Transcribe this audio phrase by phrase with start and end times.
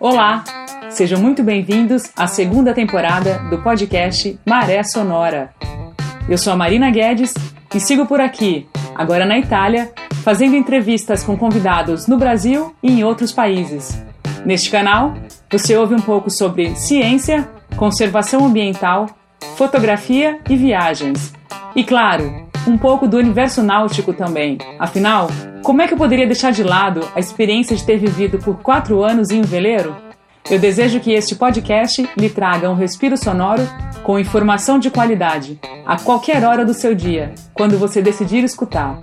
[0.00, 0.42] Olá,
[0.90, 5.54] sejam muito bem-vindos à segunda temporada do podcast Maré Sonora.
[6.28, 7.34] Eu sou a Marina Guedes
[7.74, 9.92] e sigo por aqui, agora na Itália,
[10.24, 14.02] fazendo entrevistas com convidados no Brasil e em outros países.
[14.44, 15.14] Neste canal,
[15.50, 19.06] você ouve um pouco sobre ciência, conservação ambiental,
[19.56, 21.32] fotografia e viagens.
[21.76, 24.58] E claro, um pouco do universo náutico também.
[24.78, 25.28] Afinal,
[25.62, 29.02] como é que eu poderia deixar de lado a experiência de ter vivido por quatro
[29.02, 29.96] anos em um veleiro?
[30.50, 33.62] Eu desejo que este podcast lhe traga um respiro sonoro
[34.02, 39.02] com informação de qualidade, a qualquer hora do seu dia, quando você decidir escutar.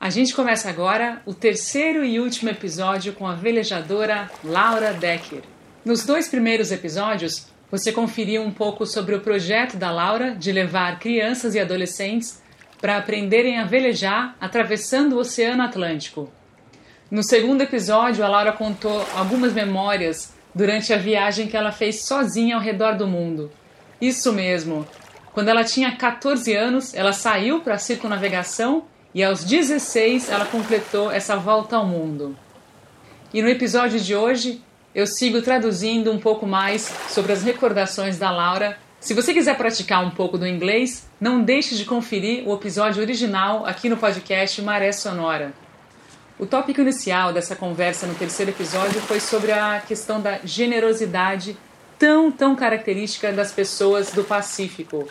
[0.00, 5.42] A gente começa agora o terceiro e último episódio com a velejadora Laura Decker.
[5.84, 10.98] Nos dois primeiros episódios, você conferiu um pouco sobre o projeto da Laura de levar
[10.98, 12.42] crianças e adolescentes
[12.80, 16.30] para aprenderem a velejar atravessando o Oceano Atlântico.
[17.10, 22.56] No segundo episódio, a Laura contou algumas memórias durante a viagem que ela fez sozinha
[22.56, 23.50] ao redor do mundo.
[24.00, 24.86] Isso mesmo.
[25.32, 28.84] Quando ela tinha 14 anos, ela saiu para a circunnavegação
[29.14, 32.36] e aos 16 ela completou essa volta ao mundo.
[33.32, 34.62] E no episódio de hoje
[34.94, 38.78] eu sigo traduzindo um pouco mais sobre as recordações da Laura.
[39.00, 43.66] Se você quiser praticar um pouco do inglês, não deixe de conferir o episódio original
[43.66, 45.52] aqui no podcast Maré Sonora.
[46.38, 51.56] O tópico inicial dessa conversa no terceiro episódio foi sobre a questão da generosidade
[51.98, 55.08] tão, tão característica das pessoas do Pacífico.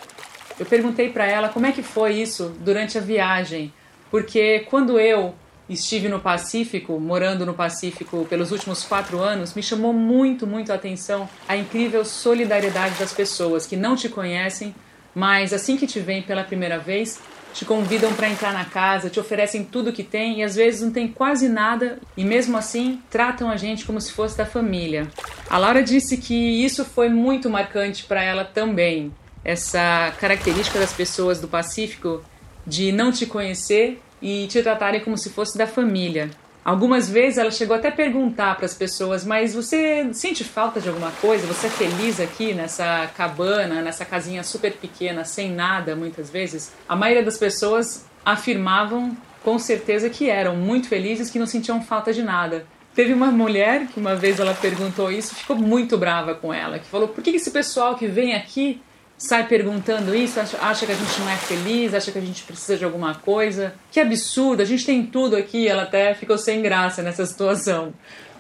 [0.57, 3.73] Eu perguntei para ela como é que foi isso durante a viagem,
[4.09, 5.33] porque quando eu
[5.69, 10.75] estive no Pacífico, morando no Pacífico pelos últimos quatro anos, me chamou muito, muito a
[10.75, 14.75] atenção a incrível solidariedade das pessoas que não te conhecem,
[15.16, 17.19] mas assim que te veem pela primeira vez,
[17.53, 20.91] te convidam para entrar na casa, te oferecem tudo que tem e às vezes não
[20.91, 25.07] tem quase nada e mesmo assim tratam a gente como se fosse da família.
[25.50, 29.13] A Laura disse que isso foi muito marcante para ela também,
[29.46, 32.23] essa característica das pessoas do Pacífico
[32.66, 36.31] de não te conhecer e te tratarem como se fosse da família.
[36.63, 40.88] Algumas vezes ela chegou até a perguntar para as pessoas: Mas você sente falta de
[40.88, 41.45] alguma coisa?
[41.45, 46.72] Você é feliz aqui nessa cabana, nessa casinha super pequena, sem nada, muitas vezes?
[46.88, 52.13] A maioria das pessoas afirmavam com certeza que eram muito felizes, que não sentiam falta
[52.13, 52.66] de nada.
[52.95, 56.85] Teve uma mulher que uma vez ela perguntou isso, ficou muito brava com ela, que
[56.85, 58.81] falou: Por que esse pessoal que vem aqui
[59.28, 62.78] sai perguntando isso, acha que a gente não é feliz, acha que a gente precisa
[62.78, 63.73] de alguma coisa.
[63.89, 65.67] Que absurdo, a gente tem tudo aqui.
[65.67, 67.94] Ela até ficou sem graça nessa situação.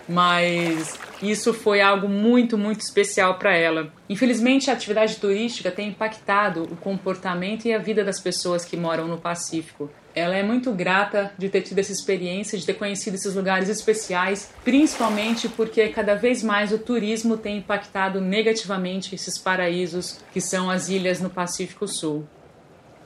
[0.07, 3.91] Mas isso foi algo muito, muito especial para ela.
[4.09, 9.07] Infelizmente, a atividade turística tem impactado o comportamento e a vida das pessoas que moram
[9.07, 9.89] no Pacífico.
[10.15, 14.51] Ela é muito grata de ter tido essa experiência, de ter conhecido esses lugares especiais,
[14.63, 20.89] principalmente porque cada vez mais o turismo tem impactado negativamente esses paraísos que são as
[20.89, 22.27] ilhas no Pacífico Sul.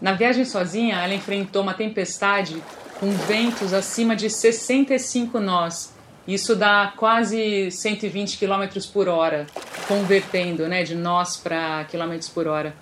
[0.01, 2.61] Na viagem sozinha, ela enfrentou uma tempestade
[2.99, 5.96] com ventos acima de 65 nós.
[6.27, 9.47] Isso dá quase 120 km por hora,
[9.87, 12.75] convertendo né, de nós para km por hora.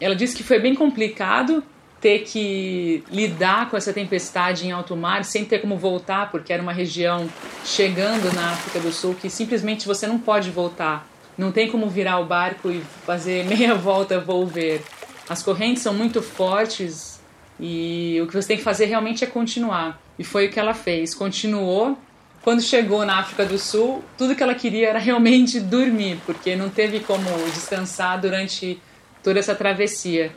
[0.00, 1.62] Ela disse que foi bem complicado
[2.00, 6.62] ter que lidar com essa tempestade em alto mar sem ter como voltar, porque era
[6.62, 7.28] uma região
[7.64, 11.06] chegando na África do Sul que simplesmente você não pode voltar.
[11.36, 14.82] Não tem como virar o barco e fazer meia volta volver.
[15.28, 17.20] As correntes são muito fortes
[17.58, 20.00] e o que você tem que fazer realmente é continuar.
[20.18, 21.14] E foi o que ela fez.
[21.14, 21.98] Continuou.
[22.42, 26.70] Quando chegou na África do Sul, tudo que ela queria era realmente dormir, porque não
[26.70, 28.80] teve como descansar durante
[29.22, 30.32] toda essa travessia.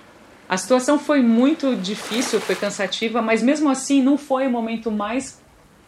[0.49, 5.41] A situação foi muito difícil, foi cansativa, mas mesmo assim não foi o momento mais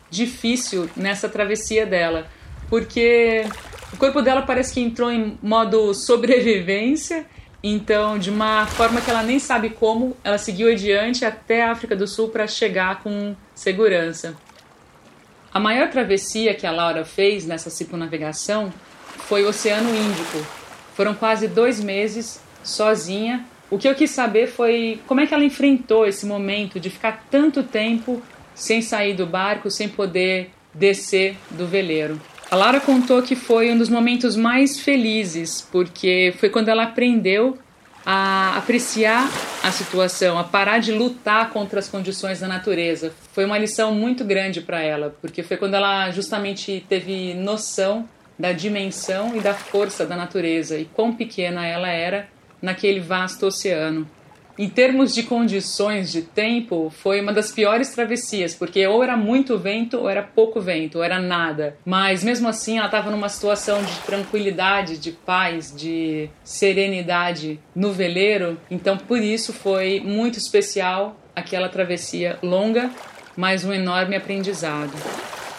[0.09, 2.27] difícil nessa travessia dela,
[2.69, 3.43] porque
[3.91, 7.25] o corpo dela parece que entrou em modo sobrevivência,
[7.61, 11.95] então de uma forma que ela nem sabe como, ela seguiu adiante até a África
[11.95, 14.35] do Sul para chegar com segurança.
[15.55, 18.71] A maior travessia que a Laura fez nessa circunnavegação
[19.17, 20.45] foi o Oceano Índico.
[20.93, 25.43] Foram quase dois meses sozinha o que eu quis saber foi como é que ela
[25.43, 28.21] enfrentou esse momento de ficar tanto tempo
[28.53, 32.21] sem sair do barco, sem poder descer do veleiro.
[32.51, 37.57] A Lara contou que foi um dos momentos mais felizes, porque foi quando ela aprendeu
[38.05, 39.27] a apreciar
[39.63, 43.11] a situação, a parar de lutar contra as condições da natureza.
[43.33, 48.07] Foi uma lição muito grande para ela, porque foi quando ela justamente teve noção
[48.37, 52.27] da dimensão e da força da natureza e quão pequena ela era
[52.61, 54.07] naquele vasto oceano.
[54.57, 59.57] Em termos de condições de tempo, foi uma das piores travessias, porque ou era muito
[59.57, 61.75] vento ou era pouco vento, ou era nada.
[61.85, 68.57] Mas mesmo assim, ela estava numa situação de tranquilidade, de paz, de serenidade no veleiro.
[68.71, 72.89] Então, por isso foi muito especial aquela travessia longa,
[73.35, 74.93] mas um enorme aprendizado.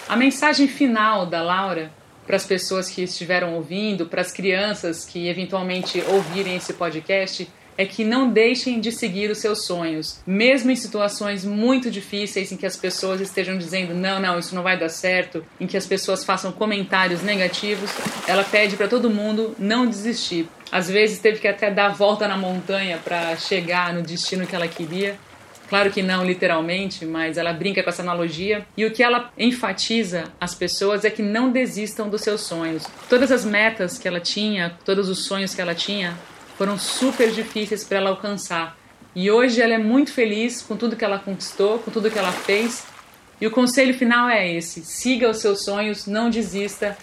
[0.08, 1.90] A mensagem final da Laura
[2.26, 7.84] para as pessoas que estiveram ouvindo, para as crianças que eventualmente ouvirem esse podcast, é
[7.84, 12.66] que não deixem de seguir os seus sonhos, mesmo em situações muito difíceis em que
[12.66, 16.24] as pessoas estejam dizendo não, não, isso não vai dar certo, em que as pessoas
[16.24, 17.90] façam comentários negativos,
[18.26, 20.48] ela pede para todo mundo não desistir.
[20.70, 24.54] Às vezes teve que até dar a volta na montanha para chegar no destino que
[24.54, 25.16] ela queria.
[25.68, 28.64] Claro que não literalmente, mas ela brinca com essa analogia.
[28.76, 32.84] E o que ela enfatiza às pessoas é que não desistam dos seus sonhos.
[33.08, 36.16] Todas as metas que ela tinha, todos os sonhos que ela tinha,
[36.56, 38.76] foram super difíceis para ela alcançar.
[39.14, 42.32] E hoje ela é muito feliz com tudo que ela conquistou, com tudo que ela
[42.32, 42.84] fez.
[43.40, 46.96] E o conselho final é esse: siga os seus sonhos, não desista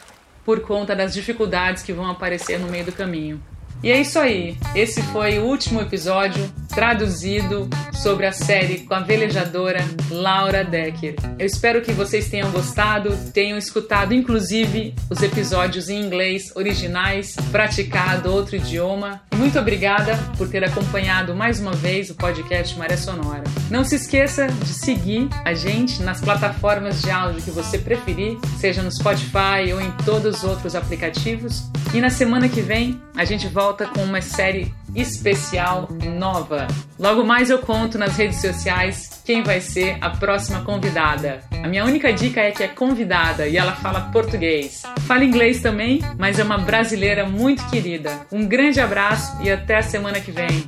[0.45, 3.41] por conta das dificuldades que vão aparecer no meio do caminho.
[3.83, 4.55] E é isso aí.
[4.73, 11.15] Esse foi o último episódio traduzido sobre a série com a velejadora Laura Decker.
[11.37, 18.31] Eu espero que vocês tenham gostado, tenham escutado inclusive os episódios em inglês originais, praticado
[18.31, 19.21] outro idioma.
[19.35, 23.43] Muito obrigada por ter acompanhado mais uma vez o podcast Maré Sonora.
[23.69, 28.81] Não se esqueça de seguir a gente nas plataformas de áudio que você preferir, seja
[28.81, 31.63] no Spotify ou em todos os outros aplicativos.
[31.93, 35.87] E na semana que vem a gente volta com uma série especial
[36.17, 36.65] nova.
[36.97, 41.41] Logo mais eu conto nas redes sociais quem vai ser a próxima convidada.
[41.63, 44.81] A minha única dica é que é convidada e ela fala português.
[45.07, 48.21] Fala inglês também, mas é uma brasileira muito querida.
[48.31, 50.67] Um grande abraço e até a semana que vem.